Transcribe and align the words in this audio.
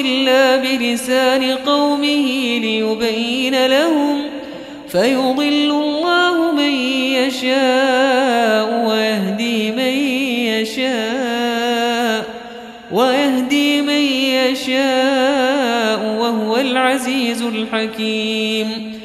إلا 0.00 0.56
بلسان 0.56 1.44
قومه 1.66 2.58
ليبين 2.58 3.66
لهم 3.66 4.18
فيضل 4.88 5.70
الله 5.70 6.52
من 6.52 6.70
يشاء 7.12 8.86
ويهدي 8.88 9.72
من 9.72 9.94
يشاء 10.60 12.24
ويهدي 12.92 13.82
من 13.82 14.02
يشاء 14.50 16.16
وهو 16.18 16.56
العزيز 16.56 17.42
الحكيم 17.42 18.96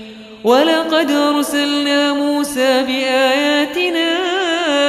ولقد 0.43 1.11
أرسلنا 1.11 2.13
موسى 2.13 2.83
بآياتنا 2.83 4.17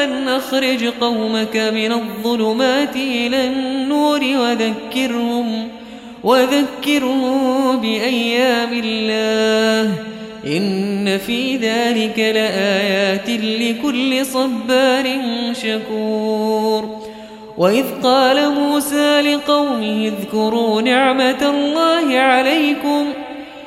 أن 0.04 0.28
أخرج 0.28 0.84
قومك 0.84 1.56
من 1.56 1.92
الظلمات 1.92 2.96
إلى 2.96 3.46
النور 3.46 4.20
وذكرهم 4.20 5.68
وذكرهم 6.24 7.76
بأيام 7.80 8.82
الله 8.84 9.94
إن 10.46 11.18
في 11.18 11.56
ذلك 11.56 12.18
لآيات 12.18 13.28
لكل 13.28 14.26
صبار 14.26 15.20
شكور 15.52 17.02
وإذ 17.58 17.84
قال 18.02 18.50
موسى 18.50 19.20
لقومه 19.20 20.12
اذكروا 20.12 20.82
نعمة 20.82 21.50
الله 21.50 22.18
عليكم 22.18 23.06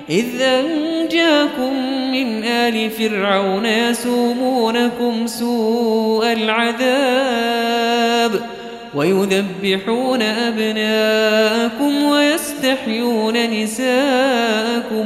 إذ 0.10 0.42
أنجاكم 0.42 1.74
من 2.12 2.44
آل 2.44 2.90
فرعون 2.90 3.66
يسومونكم 3.66 5.28
سوء 5.28 6.32
العذاب 6.32 7.66
ويذبحون 8.96 10.22
أبناءكم 10.22 12.04
ويستحيون 12.04 13.50
نساءكم 13.50 15.06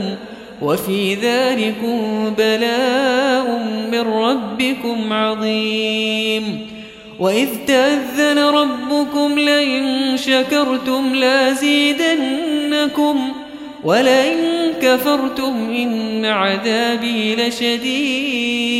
وفي 0.61 1.15
ذلكم 1.15 2.29
بلاء 2.37 3.63
من 3.91 4.01
ربكم 4.01 5.13
عظيم 5.13 6.67
وإذ 7.19 7.49
تأذن 7.67 8.39
ربكم 8.39 9.39
لئن 9.39 10.17
شكرتم 10.17 11.15
لازيدنكم 11.15 12.39
ولئن 13.83 14.37
كفرتم 14.81 15.69
إن 15.69 16.25
عذابي 16.25 17.35
لشديد 17.35 18.79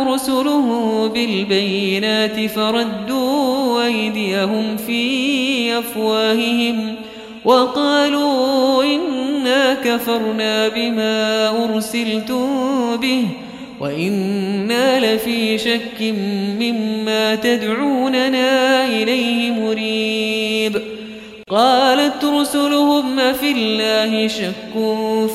رسله 0.00 1.06
بالبينات 1.14 2.50
فردوا 2.50 3.84
أيديهم 3.84 4.76
في 4.76 5.78
أفواههم 5.78 6.94
وقالوا 7.44 8.84
إنا 8.84 9.74
كفرنا 9.74 10.68
بما 10.68 11.48
أرسلتم 11.64 12.46
به 12.96 13.24
وإنا 13.80 15.14
لفي 15.14 15.58
شك 15.58 16.02
مما 16.60 17.34
تدعوننا 17.34 18.84
إليه 18.86 19.50
مريب. 19.50 20.82
قالت 21.50 22.24
رسلهم 22.24 23.32
في 23.32 23.52
الله 23.52 24.28
شك 24.28 24.74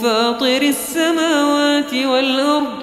فاطر 0.03 0.61
السماوات 0.61 1.93
والأرض 1.93 2.82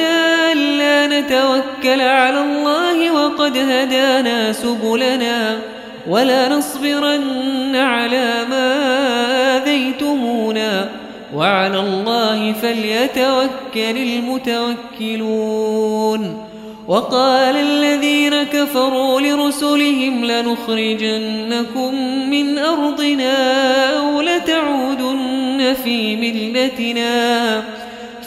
نتوكل 1.07 2.01
على 2.01 2.41
الله 2.41 3.11
وقد 3.11 3.57
هدانا 3.57 4.53
سبلنا 4.53 5.57
ولا 6.09 6.49
نصبرن 6.49 7.75
على 7.75 8.45
ما 8.49 8.75
آذيتمونا. 9.57 10.89
وعلى 11.35 11.79
الله 11.79 12.53
فليتوكل 12.53 13.97
المتوكلون. 14.97 16.47
وقال 16.87 17.55
الذين 17.55 18.43
كفروا 18.43 19.21
لرسلهم 19.21 20.25
لنخرجنكم 20.25 21.95
من 22.29 22.59
أرضنا 22.59 23.37
أو 23.99 24.21
لتعودن 24.21 25.75
في 25.83 26.15
ملتنا. 26.15 27.63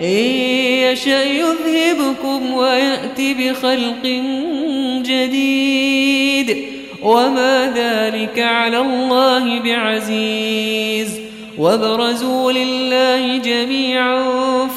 إن 0.00 0.06
يشأ 0.06 1.24
يذهبكم 1.24 2.54
ويأتي 2.54 3.34
بخلق 3.34 4.22
جديد. 5.06 6.56
وما 7.02 7.72
ذلك 7.76 8.38
على 8.38 8.78
الله 8.78 9.60
بعزيز. 9.60 11.20
وبرزوا 11.58 12.52
لله 12.52 13.36
جميعا 13.36 14.24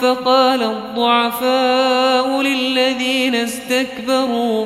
فقال 0.01 0.63
الضعفاء 0.63 2.41
للذين 2.41 3.35
استكبروا 3.35 4.65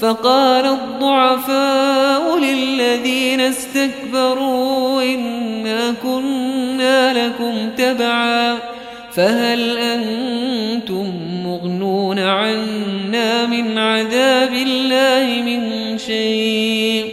فقال 0.00 0.66
الضعفاء 0.66 2.38
للذين 2.38 3.40
استكبروا 3.40 5.02
إنا 5.02 5.94
كنا 6.02 7.26
لكم 7.26 7.70
تبعا. 7.78 8.77
فهل 9.18 9.78
أنتم 9.78 11.12
مغنون 11.44 12.18
عنا 12.18 13.46
من 13.46 13.78
عذاب 13.78 14.52
الله 14.52 15.42
من 15.42 15.98
شيء؟ 15.98 17.04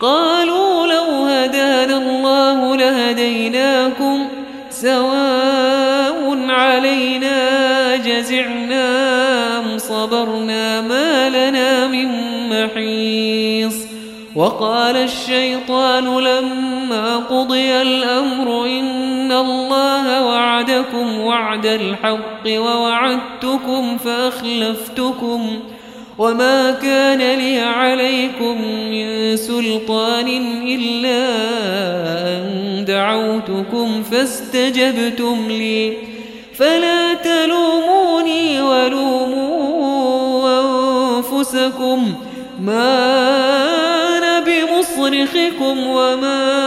قالوا 0.00 0.86
لو 0.86 1.24
هدانا 1.24 1.96
الله 1.96 2.76
لهديناكم 2.76 4.28
سواء 4.70 6.38
علينا 6.48 7.96
جزعنا 7.96 8.88
أم 9.58 9.78
صبرنا 9.78 10.80
ما 10.80 11.28
لنا 11.28 11.86
من 11.86 12.08
محيص. 12.50 13.76
وقال 14.36 14.96
الشيطان 14.96 16.18
لما 16.18 17.16
قضي 17.16 17.82
الأمر 17.82 18.66
إن 18.66 18.95
الله 19.32 20.24
وعدكم 20.26 21.20
وعد 21.20 21.66
الحق 21.66 22.46
ووعدتكم 22.46 23.98
فأخلفتكم 23.98 25.60
وما 26.18 26.70
كان 26.70 27.38
لي 27.38 27.60
عليكم 27.60 28.62
من 28.90 29.36
سلطان 29.36 30.26
إلا 30.66 31.26
أن 32.28 32.84
دعوتكم 32.88 34.02
فاستجبتم 34.02 35.46
لي 35.48 35.92
فلا 36.54 37.14
تلوموني 37.14 38.62
ولوموا 38.62 39.66
أنفسكم 41.16 42.14
ما 42.60 42.98
أنا 44.18 44.40
بمصرخكم 44.40 45.86
وما 45.86 46.66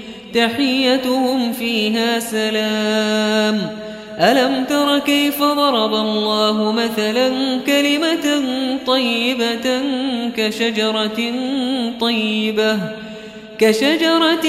تحيتهم 0.33 1.53
فيها 1.53 2.19
سلام. 2.19 3.69
ألم 4.19 4.65
تر 4.69 4.99
كيف 4.99 5.43
ضرب 5.43 5.93
الله 5.93 6.71
مثلا 6.71 7.29
كلمة 7.67 8.43
طيبة 8.87 9.81
كشجرة 10.37 11.33
طيبة؟ 11.99 12.79
كشجرة 13.59 14.47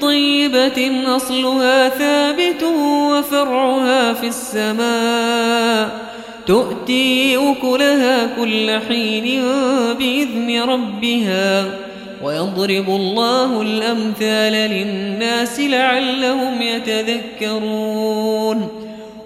طيبة 0.00 0.92
أصلها 1.16 1.88
ثابت 1.88 2.62
وفرعها 3.10 4.12
في 4.12 4.26
السماء. 4.26 6.04
تؤتي 6.46 7.36
أكلها 7.36 8.36
كل 8.36 8.70
حين 8.88 9.42
بإذن 9.98 10.62
ربها. 10.62 11.83
ويضرب 12.24 12.88
الله 12.88 13.62
الأمثال 13.62 14.52
للناس 14.52 15.60
لعلهم 15.60 16.62
يتذكرون. 16.62 18.68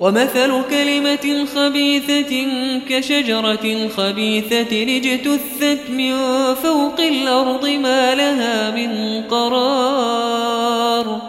ومثل 0.01 0.63
كلمة 0.71 1.47
خبيثة 1.57 2.47
كشجرة 2.89 3.89
خبيثة 3.97 4.97
اجتثت 4.97 5.91
من 5.91 6.15
فوق 6.55 7.01
الأرض 7.01 7.69
ما 7.69 8.15
لها 8.15 8.71
من 8.71 9.23
قرار. 9.31 11.21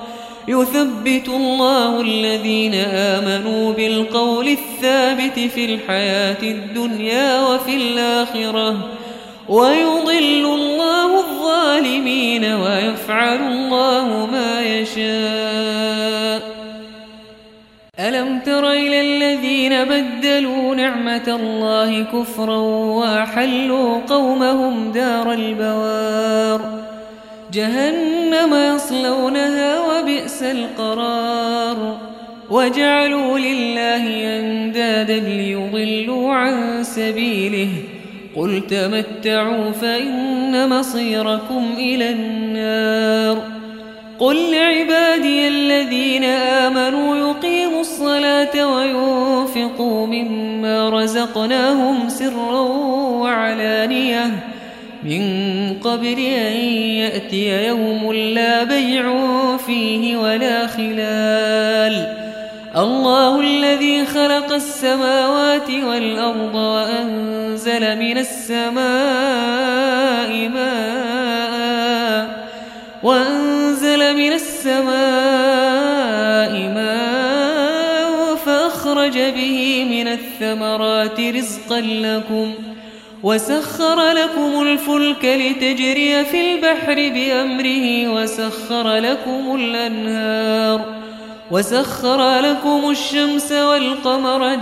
يثبت 0.48 1.28
الله 1.28 2.02
الذين 2.02 2.76
آمنوا 2.76 3.74
بالقول 3.74 4.48
الثابت 4.48 5.40
في 5.40 5.66
الحياة 5.66 6.44
الدنيا 6.44 7.42
وفي 7.42 7.76
الآخرة. 7.76 8.99
ويضل 9.50 10.46
الله 10.46 11.20
الظالمين 11.20 12.46
ويفعل 12.46 13.38
الله 13.38 14.26
ما 14.32 14.62
يشاء. 14.62 16.42
ألم 18.00 18.40
تر 18.40 18.72
إلى 18.72 19.02
الذين 19.02 19.84
بدلوا 19.84 20.76
نعمة 20.76 21.28
الله 21.28 22.04
كفرا 22.04 22.58
وأحلوا 22.58 24.02
قومهم 24.10 24.92
دار 24.92 25.34
البوار؟ 25.34 26.62
جهنم 27.54 28.76
يصلونها 28.76 29.80
وبئس 29.80 30.44
القرار. 30.44 31.98
وجعلوا 32.50 33.40
لله 33.40 34.04
أندادا 34.40 35.20
ليضلوا 35.20 36.34
عن 36.34 36.84
سبيله. 36.84 37.70
قل 38.40 38.62
تمتعوا 38.68 39.72
فإن 39.72 40.70
مصيركم 40.70 41.64
إلى 41.78 42.10
النار 42.10 43.44
قل 44.20 44.52
لعبادي 44.52 45.48
الذين 45.48 46.24
آمنوا 46.24 47.16
يقيموا 47.16 47.82
الصلاة 47.82 48.76
وينفقوا 48.76 50.08
مما 50.08 50.90
رزقناهم 50.90 52.10
سرا 52.10 52.60
وعلانية 53.22 54.32
من 55.04 55.24
قبل 55.84 56.20
أن 56.20 56.56
يأتي 56.96 57.68
يوم 57.68 58.14
لا 58.14 58.64
بيع 58.64 59.14
فيه 59.58 60.18
ولا 60.18 60.68
خلال 60.68 62.16
الله 62.78 63.40
الذي 63.40 64.06
خلق 64.06 64.54
السماوات 64.54 65.70
والأرض 65.72 66.56
وأنزل 66.56 67.39
من 67.68 68.18
السماء 68.18 68.80
ماء. 70.50 72.50
وأنزل 73.04 74.18
من 74.18 74.34
السماء 74.34 76.52
ماء 76.52 78.36
فأخرج 78.36 79.20
به 79.20 79.86
من 79.90 80.08
الثمرات 80.08 81.20
رزقا 81.20 81.82
لكم. 81.82 82.54
وسخر 83.24 84.12
لكم 84.12 84.62
الفلك 84.62 85.26
لتجري 85.26 86.26
في 86.26 86.54
البحر 86.54 86.96
بأمره. 86.96 88.08
وسخر 88.08 88.96
لكم 88.96 89.56
الأنهار. 89.56 90.86
وسخر 91.52 92.40
لكم 92.40 92.90
الشمس 92.90 93.52
والقمر 93.52 94.56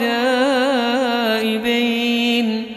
دائبين. 1.34 2.77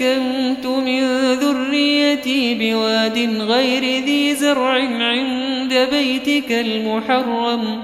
أسكنت 0.00 0.66
من 0.66 1.32
ذريتي 1.32 2.54
بواد 2.54 3.18
غير 3.40 4.04
ذي 4.04 4.34
زرع 4.34 4.72
عند 5.00 5.88
بيتك 5.92 6.52
المحرم. 6.52 7.80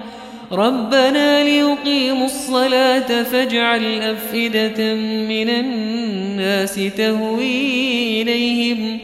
ربنا 0.53 1.45
ليقيموا 1.45 2.27
الصلاة 2.27 3.23
فاجعل 3.23 4.01
أفئدة 4.01 4.95
من 5.29 5.49
الناس 5.49 6.81
تهوي 6.97 8.23
إليهم. 8.23 8.99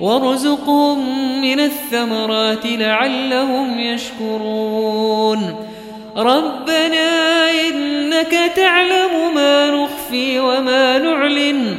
وارزقهم 0.00 1.40
من 1.40 1.60
الثمرات 1.60 2.66
لعلهم 2.66 3.80
يشكرون. 3.80 5.54
ربنا 6.16 7.50
إنك 7.50 8.52
تعلم 8.56 9.34
ما 9.34 9.70
نخفي 9.70 10.40
وما 10.40 10.98
نعلن. 10.98 11.78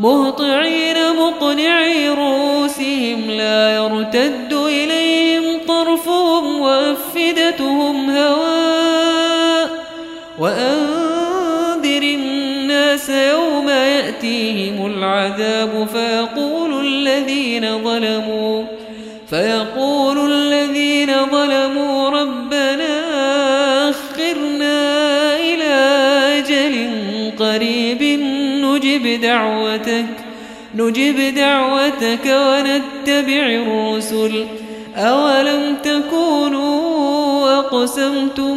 مهطعين 0.00 0.96
مقنعي 1.16 2.08
رؤوسهم 2.08 3.30
لا 3.30 3.74
يرتد 3.76 4.52
إليهم 4.52 5.60
طرفهم 5.68 6.60
وأفدتهم 6.60 8.10
هواء 8.10 9.68
وأنذر 10.38 12.02
الناس 12.02 13.10
يوم 13.10 13.68
يأتيهم 13.68 14.86
العذاب 14.86 15.88
فيقول 15.92 16.86
الذين 16.86 17.84
ظلموا 17.84 18.64
فيقول 19.30 19.91
دعوتك 29.32 30.04
نجب 30.74 31.34
دعوتك 31.34 32.26
ونتبع 32.26 33.46
الرسل. 33.62 34.46
أولم 34.96 35.76
تكونوا 35.82 37.58
أقسمتم 37.58 38.56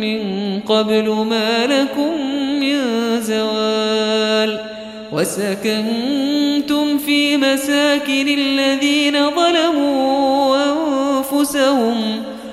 من 0.00 0.20
قبل 0.60 1.08
ما 1.10 1.66
لكم 1.66 2.12
من 2.60 2.76
زوال؟ 3.20 4.60
وسكنتم 5.12 6.98
في 6.98 7.36
مساكن 7.36 8.28
الذين 8.28 9.30
ظلموا 9.30 10.56
أنفسهم. 10.56 12.22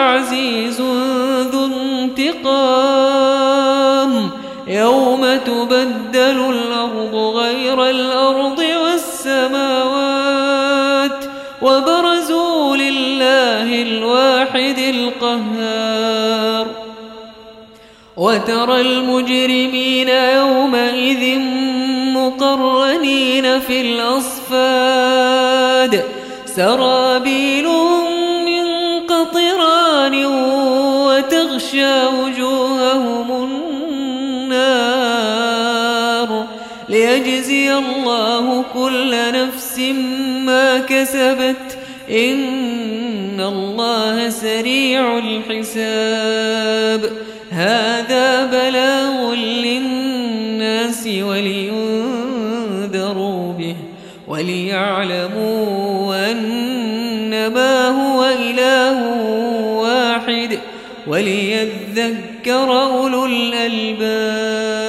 عزيز 0.00 0.80
ذو 1.52 1.66
انتقام. 1.66 3.30
يوم 4.68 5.38
تبدل 5.46 6.50
الأرض 6.50 7.14
غير 7.14 7.90
الأرض 7.90 8.64
والسماوات 8.84 10.30
وبرزوا 11.62 12.76
لله 12.76 13.82
الواحد 13.82 14.78
القهار. 14.78 16.66
وترى 18.16 18.80
المجرمين 18.80 20.08
يومئذ 20.08 21.38
مقرنين 22.14 23.60
في 23.60 23.80
الأصفاد. 23.80 25.40
سرابيلهم 26.46 27.59
كل 38.74 39.16
نفس 39.32 39.78
ما 40.46 40.78
كسبت 40.78 41.78
إن 42.10 43.40
الله 43.40 44.30
سريع 44.30 45.18
الحساب. 45.18 47.10
هذا 47.50 48.46
بلاغ 48.46 49.34
للناس 49.34 51.06
ولينذروا 51.06 52.32
به 53.52 53.76
وليعلموا 54.28 56.30
أن 56.30 57.46
ما 57.54 57.88
هو 57.88 58.24
إله 58.24 59.02
واحد 59.80 60.58
وليذكر 61.06 62.82
أولو 62.82 63.26
الألباب. 63.26 64.79